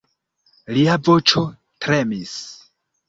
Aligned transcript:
Lia 0.77 0.95
voĉo 1.09 1.43
tremis. 1.87 2.37